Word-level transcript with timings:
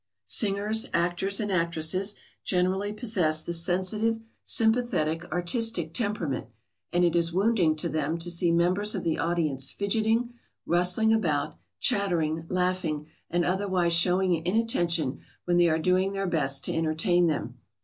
]Singers, 0.25 0.87
actors, 0.95 1.39
and 1.39 1.51
actresses 1.51 2.15
generally 2.43 2.91
possess 2.91 3.43
the 3.43 3.53
sensitive, 3.53 4.19
sympathetic, 4.43 5.31
artistic 5.31 5.93
temperament, 5.93 6.47
and 6.91 7.03
it 7.05 7.15
is 7.15 7.31
wounding 7.31 7.75
to 7.75 7.87
them 7.87 8.17
to 8.17 8.31
see 8.31 8.51
members 8.51 8.95
of 8.95 9.03
the 9.03 9.19
audience 9.19 9.71
fidgeting, 9.71 10.33
rustling 10.65 11.13
about, 11.13 11.55
chattering, 11.79 12.47
laughing, 12.49 13.05
and 13.29 13.45
otherwise 13.45 13.93
showing 13.93 14.43
inattention 14.43 15.19
when 15.45 15.57
they 15.57 15.69
are 15.69 15.77
doing 15.77 16.13
their 16.13 16.25
best 16.25 16.65
to 16.65 16.73
entertain 16.73 17.27
them. 17.27 17.59